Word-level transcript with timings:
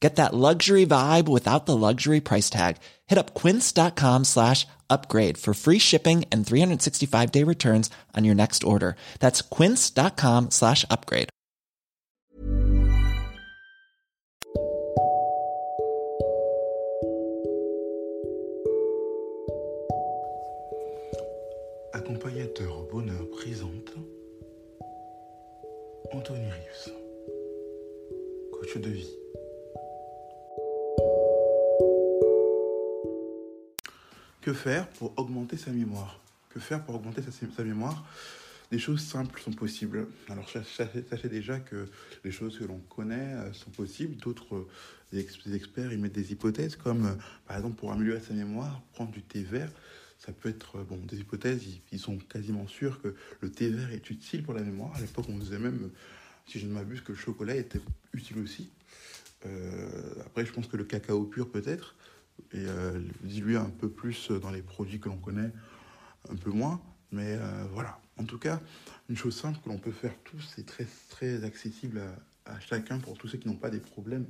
Get 0.00 0.16
that 0.16 0.34
luxury 0.34 0.84
vibe 0.84 1.26
without 1.26 1.64
the 1.66 1.76
luxury 1.76 2.20
price 2.20 2.50
tag. 2.50 2.76
Hit 3.06 3.18
up 3.18 3.34
quince.com 3.34 4.24
slash 4.24 4.66
upgrade 4.90 5.38
for 5.38 5.54
free 5.54 5.78
shipping 5.78 6.24
and 6.30 6.46
365 6.46 7.32
day 7.32 7.42
returns 7.44 7.90
on 8.14 8.24
your 8.24 8.34
next 8.34 8.62
order. 8.62 8.96
That's 9.20 9.42
quince.com 9.42 10.50
slash 10.50 10.84
upgrade. 10.90 11.30
Accompagnateur 21.94 22.86
bonheur 22.92 23.26
présente 23.30 23.94
Anthony 26.12 26.44
Rives, 26.44 26.92
coach 28.52 28.76
de 28.76 28.90
vie. 28.90 29.26
Que 34.46 34.52
faire 34.52 34.88
pour 34.90 35.12
augmenter 35.18 35.56
sa 35.56 35.72
mémoire? 35.72 36.20
Que 36.50 36.60
faire 36.60 36.84
pour 36.84 36.94
augmenter 36.94 37.20
sa, 37.20 37.64
mémoire? 37.64 38.06
Des 38.70 38.78
choses 38.78 39.00
simples 39.00 39.40
sont 39.40 39.50
possibles. 39.50 40.06
Alors 40.28 40.48
sachez, 40.48 41.28
déjà 41.28 41.58
que 41.58 41.88
les 42.22 42.30
choses 42.30 42.56
que 42.56 42.62
l'on 42.62 42.78
connaît 42.78 43.34
euh, 43.34 43.52
sont 43.52 43.70
possibles. 43.70 44.14
D'autres 44.18 44.68
euh, 45.12 45.52
experts 45.52 45.92
ils 45.92 45.98
mettent 45.98 46.12
des 46.12 46.30
hypothèses 46.30 46.76
comme 46.76 47.06
euh, 47.06 47.14
par 47.48 47.56
exemple 47.56 47.74
pour 47.74 47.90
améliorer 47.90 48.20
sa 48.20 48.34
mémoire, 48.34 48.80
prendre 48.92 49.10
du 49.10 49.20
thé 49.20 49.42
vert. 49.42 49.72
Ça 50.20 50.30
peut 50.30 50.48
être 50.48 50.78
bon 50.84 50.98
des 50.98 51.18
hypothèses. 51.18 51.64
Ils, 51.90 51.98
sont 51.98 52.16
quasiment 52.16 52.68
sûrs 52.68 53.02
que 53.02 53.16
le 53.40 53.50
thé 53.50 53.68
vert 53.68 53.90
est 53.90 54.10
utile 54.10 54.44
pour 54.44 54.54
la 54.54 54.62
mémoire. 54.62 54.94
À 54.94 55.00
l'époque, 55.00 55.26
on 55.28 55.38
disait 55.38 55.58
même, 55.58 55.90
si 56.46 56.60
je 56.60 56.66
ne 56.66 56.72
m'abuse, 56.72 57.00
que 57.00 57.10
le 57.10 57.18
chocolat 57.18 57.56
était 57.56 57.80
utile 58.12 58.38
aussi. 58.38 58.70
après, 60.24 60.46
je 60.46 60.52
pense 60.52 60.68
que 60.68 60.76
le 60.76 60.84
cacao 60.84 61.24
pur 61.24 61.50
peut-être 61.50 61.96
et 62.52 62.64
euh, 62.66 63.00
diluer 63.22 63.56
un 63.56 63.70
peu 63.70 63.88
plus 63.88 64.30
dans 64.30 64.50
les 64.50 64.62
produits 64.62 65.00
que 65.00 65.08
l'on 65.08 65.18
connaît, 65.18 65.50
un 66.30 66.36
peu 66.36 66.50
moins. 66.50 66.80
Mais 67.12 67.36
euh, 67.38 67.64
voilà, 67.72 68.00
en 68.18 68.24
tout 68.24 68.38
cas, 68.38 68.60
une 69.08 69.16
chose 69.16 69.36
simple 69.36 69.58
que 69.62 69.68
l'on 69.68 69.78
peut 69.78 69.92
faire 69.92 70.14
tous, 70.24 70.52
c'est 70.54 70.66
très, 70.66 70.86
très 71.08 71.44
accessible 71.44 72.02
à, 72.44 72.60
chacun 72.60 72.98
pour 72.98 73.16
tous 73.16 73.28
ceux 73.28 73.38
qui 73.38 73.48
n'ont 73.48 73.56
pas 73.56 73.70
des 73.70 73.80
problèmes 73.80 74.26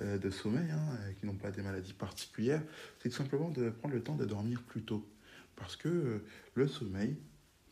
euh, 0.00 0.18
de 0.18 0.30
sommeil, 0.30 0.70
hein, 0.70 1.12
qui 1.18 1.26
n'ont 1.26 1.36
pas 1.36 1.50
des 1.50 1.62
maladies 1.62 1.92
particulières, 1.92 2.62
c'est 3.02 3.08
tout 3.08 3.16
simplement 3.16 3.50
de 3.50 3.70
prendre 3.70 3.94
le 3.94 4.02
temps 4.02 4.16
de 4.16 4.24
dormir 4.24 4.62
plus 4.62 4.82
tôt. 4.82 5.08
Parce 5.56 5.74
que 5.74 6.22
le 6.54 6.68
sommeil 6.68 7.16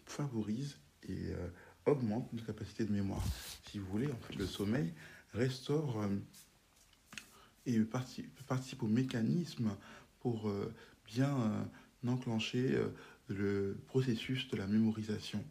favorise 0.07 0.77
et 1.09 1.31
augmente 1.85 2.33
notre 2.33 2.47
capacité 2.47 2.85
de 2.85 2.93
mémoire. 2.93 3.23
Si 3.71 3.79
vous 3.79 3.87
voulez, 3.87 4.09
en 4.09 4.17
fait, 4.17 4.35
le 4.35 4.45
sommeil 4.45 4.93
restaure 5.35 6.05
et 7.67 7.79
participe, 7.81 8.83
au 8.83 8.87
mécanisme 8.87 9.71
pour 10.21 10.49
euh, 10.49 10.73
bien 11.07 11.37
euh, 11.41 12.09
enclencher 12.09 12.75
euh, 12.75 12.89
le 13.29 13.77
processus 13.87 14.49
de 14.49 14.57
la 14.57 14.67
mémorisation. 14.67 15.45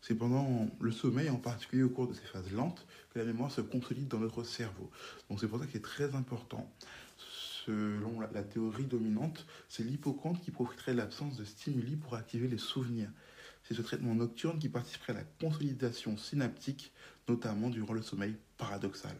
C'est 0.00 0.16
pendant 0.16 0.68
le 0.80 0.90
sommeil, 0.90 1.30
en 1.30 1.36
particulier 1.36 1.84
au 1.84 1.88
cours 1.88 2.08
de 2.08 2.14
ces 2.14 2.24
phases 2.24 2.50
lentes, 2.52 2.84
que 3.10 3.20
la 3.20 3.24
mémoire 3.24 3.52
se 3.52 3.60
consolide 3.60 4.08
dans 4.08 4.18
notre 4.18 4.42
cerveau. 4.42 4.90
Donc 5.30 5.38
c'est 5.38 5.46
pour 5.46 5.60
ça 5.60 5.66
qu'il 5.66 5.76
est 5.76 5.80
très 5.80 6.16
important. 6.16 6.68
Selon 7.64 8.18
la, 8.18 8.42
théorie 8.42 8.86
dominante, 8.86 9.46
c'est 9.68 9.84
l'hippocampe 9.84 10.40
qui 10.40 10.50
profiterait 10.50 10.92
de 10.92 10.98
l'absence 10.98 11.36
de 11.36 11.44
stimuli 11.44 11.94
pour 11.94 12.16
activer 12.16 12.48
les 12.48 12.58
souvenirs. 12.58 13.10
C'est 13.62 13.74
ce 13.74 13.82
traitement 13.82 14.16
nocturne 14.16 14.58
qui 14.58 14.68
participerait 14.68 15.12
à 15.12 15.16
la 15.16 15.24
consolidation 15.40 16.16
synaptique, 16.16 16.92
notamment 17.28 17.70
durant 17.70 17.94
le 17.94 18.02
sommeil 18.02 18.36
paradoxal. 18.58 19.16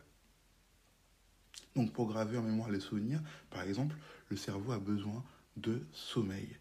Donc 1.74 1.92
pour 1.92 2.06
graver 2.06 2.38
en 2.38 2.42
mémoire 2.42 2.70
les 2.70 2.80
souvenirs, 2.80 3.20
par 3.50 3.62
exemple, 3.62 3.96
le 4.28 4.36
cerveau 4.36 4.72
a 4.72 4.78
besoin 4.78 5.24
de 5.56 5.82
sommeil. 5.92 6.56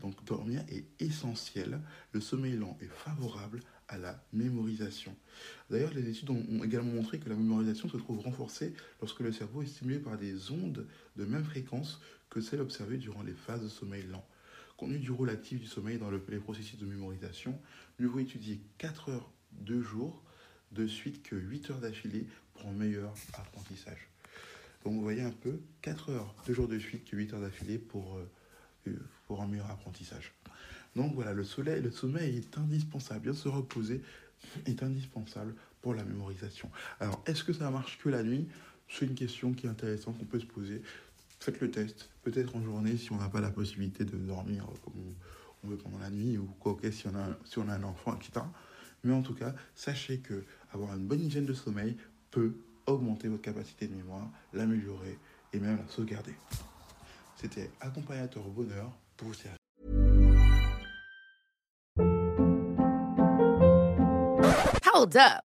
Donc 0.00 0.22
dormir 0.24 0.62
est 0.68 0.84
essentiel. 1.00 1.80
Le 2.12 2.20
sommeil 2.20 2.56
lent 2.56 2.76
est 2.80 2.90
favorable 2.90 3.60
à 3.88 3.98
la 3.98 4.22
mémorisation. 4.32 5.14
D'ailleurs, 5.70 5.94
les 5.94 6.08
études 6.08 6.30
ont 6.30 6.64
également 6.64 6.92
montré 6.92 7.18
que 7.18 7.28
la 7.28 7.36
mémorisation 7.36 7.88
se 7.88 7.96
trouve 7.96 8.20
renforcée 8.20 8.74
lorsque 9.00 9.20
le 9.20 9.32
cerveau 9.32 9.62
est 9.62 9.66
stimulé 9.66 9.98
par 9.98 10.18
des 10.18 10.50
ondes 10.50 10.86
de 11.16 11.24
même 11.24 11.44
fréquence 11.44 12.00
que 12.28 12.40
celles 12.40 12.60
observées 12.60 12.98
durant 12.98 13.22
les 13.22 13.32
phases 13.32 13.62
de 13.62 13.68
sommeil 13.68 14.02
lent. 14.04 14.26
Compte 14.76 14.90
tenu 14.90 14.98
du 14.98 15.10
rôle 15.10 15.30
actif 15.30 15.60
du 15.60 15.66
sommeil 15.66 15.98
dans 15.98 16.10
les 16.10 16.18
processus 16.18 16.78
de 16.78 16.84
mémorisation, 16.84 17.58
mieux 17.98 18.08
vaut 18.08 18.18
étudier 18.18 18.60
4 18.78 19.10
heures 19.10 19.30
de 19.52 19.80
jour 19.80 20.22
de 20.72 20.86
suite 20.86 21.22
que 21.22 21.36
8 21.36 21.70
heures 21.70 21.80
d'affilée 21.80 22.26
pour 22.52 22.68
un 22.68 22.72
meilleur 22.72 23.14
apprentissage. 23.34 24.10
Donc 24.84 24.94
vous 24.94 25.02
voyez 25.02 25.22
un 25.22 25.30
peu, 25.30 25.60
4 25.82 26.10
heures, 26.10 26.34
2 26.46 26.54
jours 26.54 26.68
de 26.68 26.78
suite 26.78 27.04
que 27.04 27.16
8 27.16 27.34
heures 27.34 27.40
d'affilée 27.40 27.78
pour, 27.78 28.16
euh, 28.16 28.28
euh, 28.88 28.96
pour 29.26 29.42
un 29.42 29.46
meilleur 29.46 29.70
apprentissage. 29.70 30.32
Donc 30.96 31.14
voilà, 31.14 31.34
le, 31.34 31.44
sommeil 31.44 32.36
est 32.36 32.58
indispensable. 32.58 33.20
Bien 33.20 33.34
se 33.34 33.48
reposer 33.48 34.00
est 34.64 34.82
indispensable 34.82 35.54
pour 35.82 35.94
la 35.94 36.04
mémorisation. 36.04 36.70
Alors, 37.00 37.22
est-ce 37.26 37.44
que 37.44 37.52
ça 37.52 37.70
marche 37.70 37.98
que 37.98 38.08
la 38.08 38.22
nuit? 38.22 38.48
C'est 38.88 39.06
une 39.06 39.14
question 39.14 39.52
qui 39.52 39.66
est 39.66 39.68
intéressante 39.68 40.18
qu'on 40.18 40.24
peut 40.24 40.40
se 40.40 40.46
poser. 40.46 40.82
Faites 41.40 41.60
le 41.60 41.70
test, 41.70 42.08
peut-être 42.22 42.56
en 42.56 42.62
journée 42.62 42.96
si 42.96 43.12
on 43.12 43.16
n'a 43.16 43.28
pas 43.28 43.40
la 43.40 43.50
possibilité 43.50 44.04
de 44.04 44.16
dormir 44.16 44.66
comme 44.84 44.94
on, 45.64 45.68
veut 45.68 45.76
pendant 45.76 45.98
la 45.98 46.10
nuit 46.10 46.38
ou 46.38 46.46
quoi 46.60 46.76
que 46.80 46.90
si 46.90 47.08
on 47.08 47.14
a, 47.14 47.28
si 47.44 47.58
on 47.58 47.68
a 47.68 47.74
un 47.74 47.82
enfant, 47.82 48.16
etc. 48.16 48.46
Mais 49.04 49.12
en 49.12 49.22
tout 49.22 49.34
cas, 49.34 49.54
sachez 49.74 50.18
que 50.18 50.44
avoir 50.72 50.94
une 50.94 51.06
bonne 51.06 51.20
hygiène 51.20 51.44
de 51.44 51.54
sommeil 51.54 51.96
peut 52.30 52.54
augmenter 52.86 53.28
votre 53.28 53.42
capacité 53.42 53.86
de 53.86 53.94
mémoire, 53.94 54.28
l'améliorer 54.52 55.18
et 55.52 55.58
même 55.58 55.78
la 55.78 55.88
sauvegarder. 55.88 56.34
C'était 57.36 57.70
accompagnateur 57.80 58.46
au 58.46 58.50
bonheur 58.50 58.90
pour 59.16 59.28
vous 59.28 59.34
servir. 59.34 59.56
Hold 64.94 65.16
up. 65.16 65.45